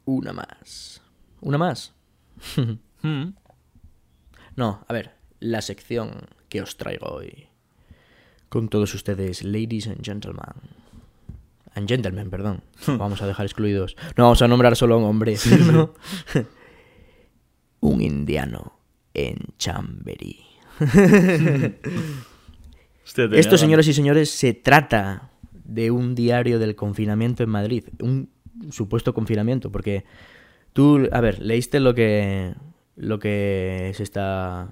[0.06, 1.02] Una más.
[1.42, 1.94] ¿Una más?
[3.02, 3.36] Mm.
[4.56, 7.50] No, a ver, la sección que os traigo hoy.
[8.50, 10.75] Con todos ustedes, ladies and gentlemen.
[11.76, 12.62] And gentlemen, perdón.
[12.88, 13.96] Vamos a dejar excluidos.
[14.18, 15.36] No vamos a nombrar solo a un hombre.
[15.72, 15.94] ¿no?
[17.82, 18.80] un indiano
[19.14, 20.40] en Chamberí.
[23.34, 27.84] Esto, señoras y señores, se trata de un diario del confinamiento en Madrid.
[28.02, 28.30] Un
[28.72, 30.06] supuesto confinamiento, porque
[30.74, 32.54] tú, a ver, leíste lo que,
[32.96, 34.70] lo que se está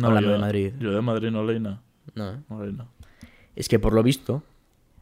[0.00, 0.72] No, hablando yo- de Madrid.
[0.78, 1.82] Yo de Madrid no leí nada.
[2.14, 2.36] No, ¿eh?
[2.48, 2.90] No leí nada.
[3.56, 4.44] Es que por lo visto,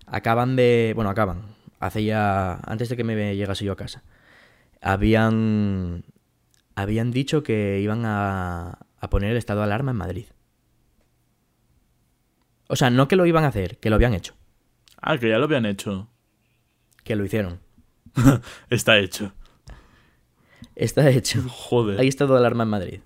[0.06, 0.92] acaban de.
[0.94, 1.42] Bueno, acaban.
[1.80, 2.54] Hace ya.
[2.66, 4.02] Antes de que me llegase yo a casa.
[4.80, 6.04] Habían.
[6.74, 10.26] Habían dicho que iban a, a poner el estado de alarma en Madrid.
[12.68, 14.34] O sea, no que lo iban a hacer, que lo habían hecho.
[15.00, 16.08] Ah, que ya lo habían hecho.
[17.04, 17.60] Que lo hicieron.
[18.70, 19.32] Está hecho.
[20.74, 21.42] Está hecho.
[21.48, 22.00] Joder.
[22.00, 23.00] Hay estado de alarma en Madrid.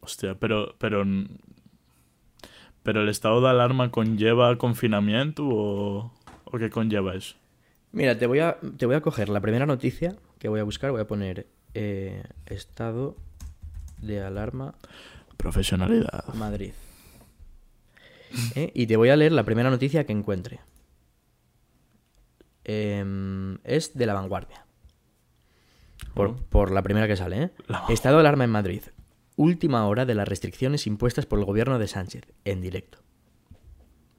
[0.00, 1.04] Hostia, pero, pero.
[2.82, 6.12] ¿Pero el estado de alarma conlleva confinamiento o,
[6.44, 7.36] o qué conlleva eso?
[7.92, 10.90] Mira, te voy a, te voy a coger la primera noticia que voy a buscar.
[10.90, 13.16] Voy a poner eh, estado
[14.00, 14.74] de alarma
[15.36, 16.24] Profesionalidad.
[16.34, 16.72] Madrid.
[18.54, 18.70] ¿Eh?
[18.74, 20.60] Y te voy a leer la primera noticia que encuentre.
[22.64, 24.64] Em, es de la vanguardia.
[26.14, 26.36] Por, Oh.
[26.48, 27.50] por la primera que sale, ¿eh?
[27.88, 28.82] Estado de alarma en Madrid.
[29.40, 32.98] Última hora de las restricciones impuestas por el gobierno de Sánchez, en directo.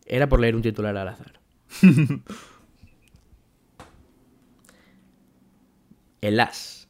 [0.08, 1.40] Era por leer un titular al azar.
[6.22, 6.88] El AS.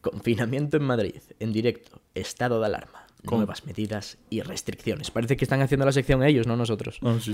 [0.00, 2.00] Confinamiento en Madrid, en directo.
[2.14, 3.06] Estado de alarma.
[3.24, 5.10] Con- Nuevas medidas y restricciones.
[5.10, 7.00] Parece que están haciendo la sección ellos, no nosotros.
[7.20, 7.32] Sí.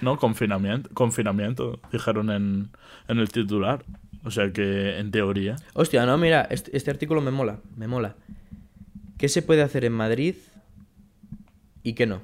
[0.00, 2.70] No, confinamiento, confinamiento, dijeron en,
[3.08, 3.84] en el titular.
[4.24, 5.56] O sea que, en teoría.
[5.74, 8.16] Hostia, no, mira, este, este artículo me mola, me mola.
[9.24, 10.34] ¿Qué se puede hacer en Madrid
[11.82, 12.20] y qué no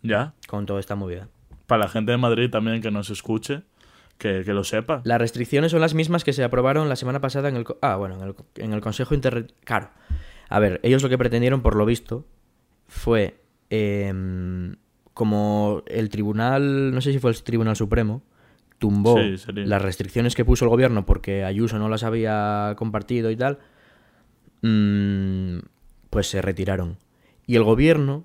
[0.00, 1.28] Ya, con toda esta movida?
[1.66, 3.64] para la gente de Madrid también que nos escuche,
[4.16, 5.02] que, que lo sepa.
[5.04, 7.66] Las restricciones son las mismas que se aprobaron la semana pasada en el...
[7.82, 9.48] Ah, bueno, en el, en el Consejo Inter...
[9.64, 9.90] Claro.
[10.48, 12.24] A ver, ellos lo que pretendieron, por lo visto,
[12.88, 13.38] fue...
[13.68, 14.76] em,
[15.12, 18.22] como el tribunal, no sé si fue el Tribunal Supremo,
[18.78, 23.36] tumbó Sí, las restricciones que puso el gobierno porque Ayuso no las había compartido y
[23.36, 23.58] tal,
[24.62, 25.58] mm,
[26.16, 26.96] pues se retiraron.
[27.46, 28.24] Y el gobierno,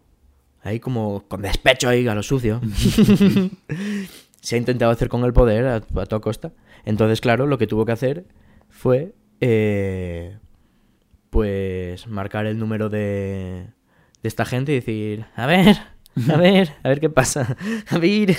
[0.63, 2.61] ahí como con despecho ahí a lo sucio,
[4.41, 6.53] se ha intentado hacer con el poder a, a toda costa.
[6.85, 8.25] Entonces, claro, lo que tuvo que hacer
[8.69, 10.37] fue, eh,
[11.29, 13.67] pues, marcar el número de,
[14.23, 15.75] de esta gente y decir, a ver,
[16.29, 17.57] a ver, a ver qué pasa,
[17.89, 18.37] a ver.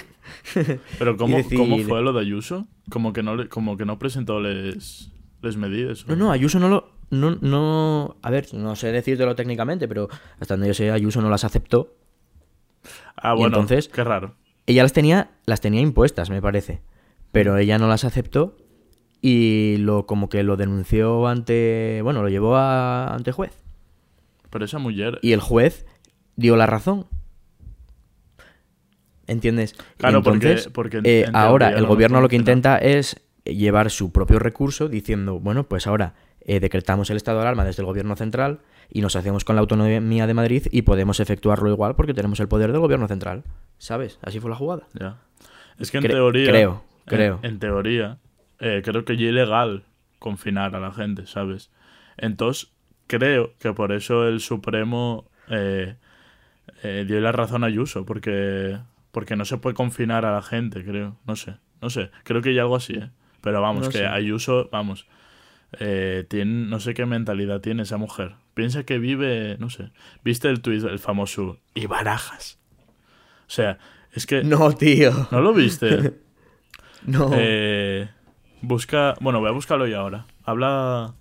[0.98, 2.66] Pero ¿cómo, decir- ¿cómo fue lo de Ayuso?
[2.90, 5.10] Como que no, como que no presentó les,
[5.42, 6.04] les medidas.
[6.04, 6.08] ¿o?
[6.08, 7.01] No, no, Ayuso no lo...
[7.12, 10.08] No, no, a ver, no sé decírtelo técnicamente, pero
[10.40, 11.94] hasta donde yo sé, Ayuso no las aceptó.
[13.16, 14.34] Ah, y bueno, entonces- qué raro.
[14.66, 16.80] Ella las tenía, las tenía impuestas, me parece.
[17.30, 18.56] Pero ella no las aceptó
[19.20, 22.00] y lo como que lo denunció ante...
[22.02, 23.52] Bueno, lo llevó a, ante juez.
[24.50, 25.18] Pero esa mujer...
[25.22, 25.84] Y el juez
[26.36, 27.06] dio la razón.
[29.26, 29.74] ¿Entiendes?
[29.98, 34.38] Claro, porque- entonces, porque eh, ahora el gobierno lo que intenta es llevar su propio
[34.38, 38.60] recurso diciendo, bueno, pues ahora eh, decretamos el estado de alarma desde el gobierno central
[38.90, 42.48] y nos hacemos con la autonomía de Madrid y podemos efectuarlo igual porque tenemos el
[42.48, 43.42] poder del gobierno central.
[43.78, 44.18] ¿Sabes?
[44.22, 44.82] Así fue la jugada.
[44.94, 45.16] Ya.
[45.78, 46.46] Es que en Cre- teoría...
[46.48, 47.40] creo, creo.
[47.42, 48.18] En, teoría,
[48.60, 49.84] eh, creo que ya es ilegal
[50.18, 51.70] confinar a la gente, ¿sabes?
[52.16, 52.70] Entonces,
[53.06, 55.96] creo que por eso el Supremo eh,
[56.82, 58.78] eh, dio la razón a Ayuso, porque,
[59.10, 61.16] porque no se puede confinar a la gente, creo.
[61.26, 62.10] No sé, no sé.
[62.24, 63.10] Creo que hay algo así, ¿eh?
[63.40, 64.06] Pero vamos, No que sé.
[64.06, 65.08] Ayuso, vamos,
[65.78, 68.34] eh, tiene, no sé qué mentalidad tiene esa mujer.
[68.54, 69.90] Piensa que vive, no sé.
[70.24, 72.58] ¿Viste el tuit, el famoso, y barajas?
[73.46, 73.78] O sea,
[74.12, 74.44] es que...
[74.44, 75.28] No, tío.
[75.30, 76.14] ¿No lo viste?
[77.04, 77.30] No.
[77.34, 78.08] Eh,
[78.60, 79.16] busca.
[79.20, 80.24] Bueno, voy a buscarlo ya ahora.
[80.44, 81.16] Habla.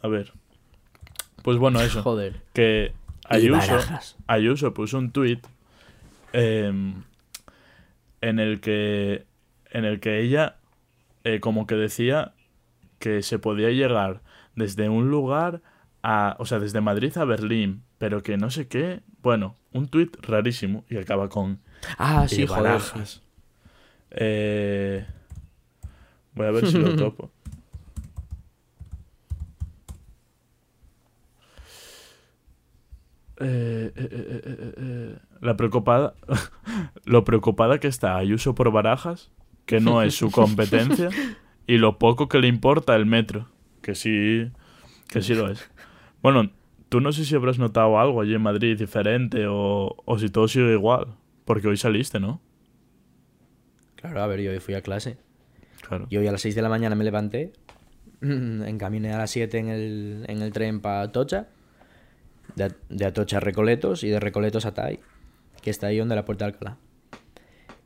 [0.00, 0.32] A ver.
[1.42, 2.00] Pues bueno, eso.
[2.04, 2.40] Joder.
[2.52, 2.92] Que
[3.28, 3.76] Ayuso.
[4.28, 5.40] Ayuso puso un tweet
[6.32, 7.04] en
[8.20, 9.24] el que.
[9.72, 10.58] En el que ella.
[11.24, 12.33] eh, como que decía
[13.04, 14.22] que se podía llegar
[14.56, 15.60] desde un lugar
[16.02, 16.36] a.
[16.38, 17.82] O sea, desde Madrid a Berlín.
[17.98, 19.02] Pero que no sé qué.
[19.22, 20.86] Bueno, un tweet rarísimo.
[20.88, 21.60] Y acaba con.
[21.98, 22.80] Ah, sí, joder.
[24.10, 25.04] Eh,
[26.32, 27.30] voy a ver si lo topo.
[33.40, 36.14] Eh, eh, eh, La preocupada.
[37.04, 39.30] lo preocupada que está Ayuso por barajas,
[39.66, 41.10] que no es su competencia,
[41.66, 43.48] y lo poco que le importa el metro,
[43.82, 44.50] que sí,
[45.08, 45.70] que sí lo es.
[46.22, 46.50] Bueno,
[46.88, 50.48] tú no sé si habrás notado algo allí en Madrid diferente o, o si todo
[50.48, 51.08] sigue igual,
[51.44, 52.40] porque hoy saliste, ¿no?
[53.96, 55.18] Claro, a ver, yo hoy fui a clase.
[55.86, 56.06] Claro.
[56.08, 57.52] Y hoy a las 6 de la mañana me levanté,
[58.22, 61.48] encaminé a las 7 en el, en el tren para Tocha,
[62.56, 65.00] de, de Atocha a Recoletos y de Recoletos a Tai,
[65.60, 66.78] que está ahí donde la Puerta de Alcalá.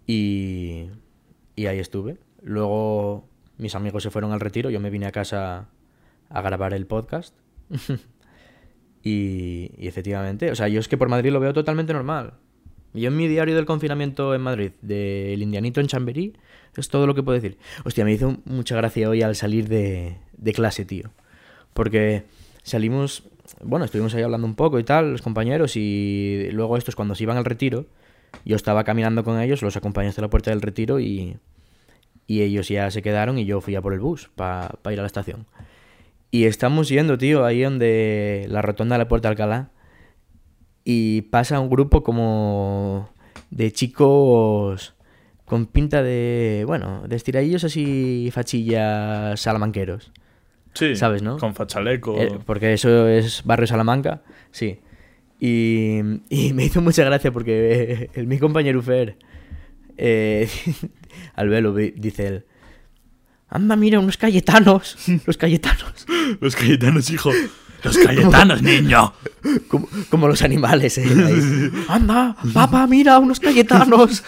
[0.07, 0.91] Y,
[1.57, 2.19] y ahí estuve.
[2.43, 5.69] Luego mis amigos se fueron al retiro, yo me vine a casa
[6.31, 7.35] a grabar el podcast.
[9.03, 12.35] y, efectivamente, o sea, yo es que por Madrid lo veo totalmente normal.
[12.95, 16.35] Yo en mi diario del confinamiento en Madrid, del Indianito en Chamberí,
[16.77, 17.59] es todo lo que puedo decir.
[17.85, 21.11] Hostia, me hizo mucha gracia hoy al salir de, de clase, tío.
[21.75, 22.25] Porque
[22.63, 23.25] salimos,
[23.63, 27.25] bueno, estuvimos ahí hablando un poco y tal, los compañeros, y luego estos cuando se
[27.25, 27.87] iban al retiro,
[28.45, 31.37] yo estaba caminando con ellos, los acompañé hasta la puerta del retiro y,
[32.29, 35.03] y ellos ya se quedaron y yo fui a por el bus para ir a
[35.03, 35.47] la estación.
[36.31, 39.71] Y estamos yendo, tío, ahí donde la rotonda de la Puerta de Alcalá.
[40.85, 43.11] Y pasa un grupo como
[43.51, 44.95] de chicos
[45.47, 50.13] con pinta de, bueno, de estiradillos así fachillas salamanqueros.
[50.75, 51.39] Sí, ¿Sabes, no?
[51.39, 52.21] Con fachaleco.
[52.21, 54.81] Eh, porque eso es barrio Salamanca, sí.
[55.41, 59.17] Y, y me hizo mucha gracia porque el, mi compañero Fer,
[59.99, 60.49] eh,
[61.35, 62.45] al verlo, dice él,
[63.49, 66.07] anda, mira, unos cayetanos, los cayetanos,
[66.41, 67.31] Los cayetanos, hijo.
[67.85, 69.13] Los cayetanos, niño.
[69.69, 71.71] como, como los animales, eh, ahí.
[71.89, 74.25] anda, papá, mira, unos cayetanos.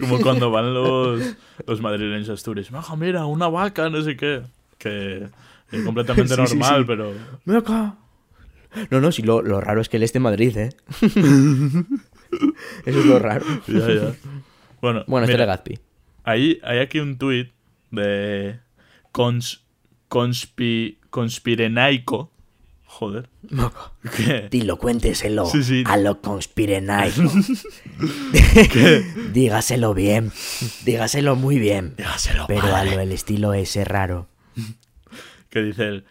[0.00, 2.70] Como cuando van los, los madrileños a Asturias.
[2.72, 4.42] Maja, mira, una vaca, no sé qué.
[4.76, 5.28] Que
[5.70, 6.84] es completamente Sí, normal, sí.
[6.86, 7.12] pero.
[7.44, 7.94] Ven acá.
[8.90, 10.70] No, no, sí, lo, lo raro es que él esté en Madrid, ¿eh?
[11.00, 13.44] Eso es lo raro.
[13.68, 14.14] Ya, ya.
[14.84, 15.78] Bueno, Bueno, este mira, era Gatsby.
[16.24, 17.52] Hay, hay aquí un tuit
[17.90, 18.60] de
[19.12, 19.64] cons,
[20.08, 22.30] conspi, conspirenaico.
[22.84, 23.30] Joder.
[24.14, 25.84] Que, Dilo, cuénteselo Sí, sí.
[25.86, 27.22] a lo conspirenaico.
[29.32, 30.32] Dígaselo bien.
[30.84, 31.94] Dígaselo muy bien.
[31.96, 32.94] Dígaselo, Pero a padre.
[32.96, 34.28] lo el estilo ese raro.
[35.48, 36.04] que dice él.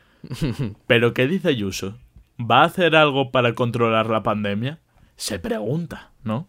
[0.87, 1.97] ¿Pero qué dice Ayuso?
[2.39, 4.79] ¿Va a hacer algo para controlar la pandemia?
[5.15, 6.47] Se pregunta, ¿no?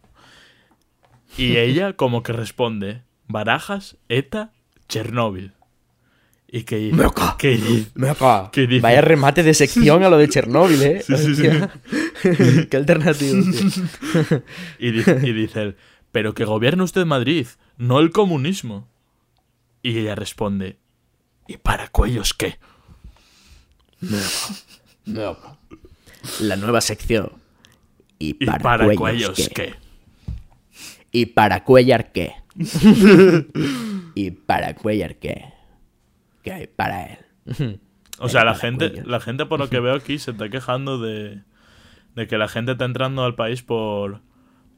[1.37, 4.53] Y ella como que responde, Barajas, ETA,
[4.89, 5.53] Chernóbil.
[6.47, 6.95] ¿Y qué dice?
[6.97, 7.35] Meca.
[7.37, 7.91] ¿Qué dice?
[7.95, 8.51] Meca.
[8.53, 8.81] ¿Qué dice?
[8.81, 11.03] Vaya remate de sección a lo de Chernóbil, ¿eh?
[11.03, 12.67] Sí, sí, sí.
[12.71, 13.43] Qué alternativo.
[13.43, 14.43] tío.
[14.79, 15.77] Y dice, y dice él,
[16.13, 18.89] pero que gobierne usted Madrid, no el comunismo.
[19.83, 20.79] Y ella responde,
[21.49, 22.59] ¿y para cuellos qué?
[25.07, 25.59] Meca.
[26.39, 27.33] La nueva sección.
[28.21, 29.55] ¿Y ¿Y para, para, cuellos, cuellos qué?
[29.55, 29.84] qué?
[31.17, 32.35] ¿Y para Cuellar qué?
[34.17, 35.45] ¿Y para Cuellar qué?
[36.43, 37.81] ¿Qué hay para él?
[38.19, 41.43] O sea, la gente, la gente por lo que veo aquí se está quejando de,
[42.17, 44.23] de que la gente está entrando al país por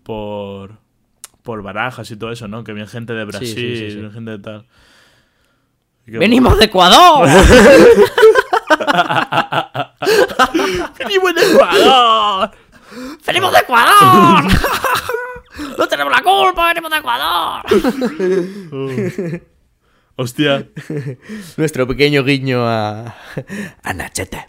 [0.03, 0.79] por
[1.42, 2.64] por barajas y todo eso, ¿no?
[2.64, 3.96] Que viene gente de Brasil, sí, sí, sí.
[3.96, 4.66] viene gente de tal.
[6.05, 7.29] Que- ¡Venimos de Ecuador!
[10.99, 12.51] ¡Venimos de Ecuador!
[13.27, 14.44] ¡Venimos de Ecuador!
[15.78, 16.68] ¡No tenemos la culpa!
[16.68, 17.62] ¡Venimos de Ecuador!
[20.16, 20.66] Hostia,
[21.56, 23.14] Nuestro pequeño guiño a...
[23.82, 24.46] a Nachete.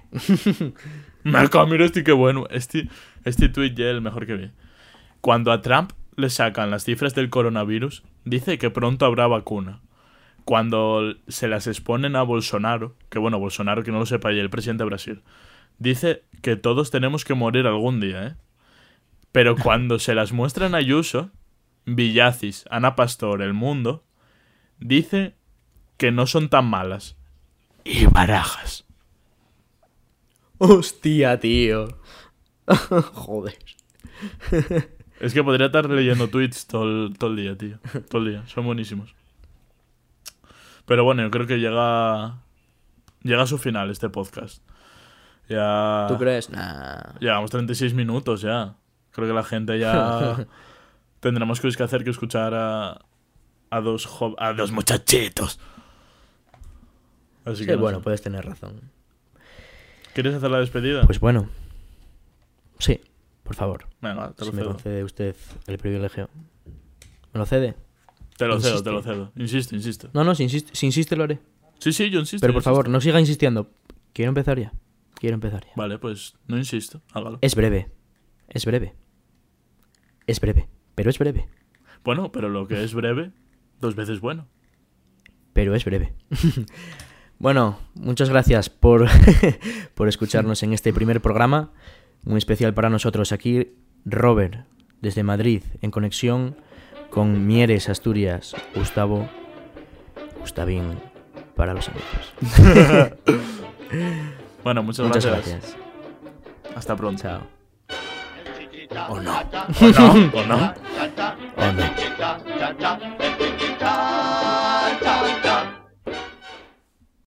[1.23, 2.47] me acabo, mira este qué bueno.
[2.49, 2.87] Este,
[3.25, 4.51] este tweet ya es el mejor que vi.
[5.21, 9.81] Cuando a Trump le sacan las cifras del coronavirus, dice que pronto habrá vacuna.
[10.45, 14.49] Cuando se las exponen a Bolsonaro, que bueno, Bolsonaro que no lo sepa ya, el
[14.49, 15.21] presidente de Brasil,
[15.79, 18.35] dice que todos tenemos que morir algún día, ¿eh?
[19.31, 21.31] Pero cuando se las muestran a Ayuso,
[21.85, 24.03] Villacis, Ana Pastor, El Mundo,
[24.79, 25.35] dice
[25.97, 27.17] que no son tan malas.
[27.83, 28.85] Y barajas.
[30.57, 31.87] Hostia, tío.
[33.13, 33.57] Joder.
[35.19, 37.79] Es que podría estar leyendo tweets todo el, todo el día, tío.
[38.09, 38.47] Todo el día.
[38.47, 39.15] Son buenísimos.
[40.85, 42.39] Pero bueno, yo creo que llega.
[43.23, 44.63] Llega a su final este podcast.
[45.49, 46.05] Ya.
[46.07, 46.49] ¿Tú crees?
[46.49, 47.17] Nah.
[47.19, 48.75] Llevamos 36 minutos ya.
[49.17, 50.45] Creo que la gente ya.
[51.19, 53.01] Tendremos cosas que hacer que escuchar a.
[53.71, 55.59] A dos, a dos muchachitos.
[57.43, 58.03] Así Sí, que no bueno, sé.
[58.03, 58.79] puedes tener razón.
[60.13, 61.01] ¿Quieres hacer la despedida?
[61.05, 61.49] Pues bueno.
[62.79, 63.01] Sí,
[63.43, 63.87] por favor.
[64.01, 64.71] Venga, te Si lo me cedo.
[64.73, 65.35] concede usted
[65.65, 66.29] el privilegio.
[67.33, 67.75] ¿Me lo cede?
[68.37, 69.31] Te lo cedo, te lo cedo.
[69.35, 70.09] Insisto, insisto.
[70.13, 71.39] No, no, si insiste, si insiste lo haré.
[71.79, 72.39] Sí, sí, yo insisto.
[72.41, 73.69] Pero por favor, no siga insistiendo.
[74.13, 74.71] Quiero empezar ya.
[75.15, 75.71] Quiero empezar ya.
[75.75, 77.01] Vale, pues no insisto.
[77.11, 77.39] Hágalo.
[77.41, 77.89] Es breve.
[78.49, 78.93] Es breve.
[80.27, 80.67] Es breve.
[80.95, 81.47] Pero es breve.
[82.03, 83.31] Bueno, pero lo que es breve,
[83.79, 84.47] dos veces bueno.
[85.53, 86.13] Pero es breve.
[87.39, 89.07] bueno, muchas gracias por,
[89.95, 91.71] por escucharnos en este primer programa.
[92.23, 93.73] Muy especial para nosotros aquí,
[94.05, 94.65] Robert,
[95.01, 96.57] desde Madrid, en conexión
[97.09, 99.29] con Mieres, Asturias, Gustavo,
[100.39, 100.99] Gustavín,
[101.55, 103.13] para los amigos.
[104.63, 105.61] Bueno, muchas, Muchas gracias.
[105.61, 105.77] gracias.
[106.75, 107.21] Hasta pronto.
[107.21, 107.56] Chao.
[108.89, 109.31] O no.
[109.31, 110.73] O no, o no.
[111.57, 113.46] O no.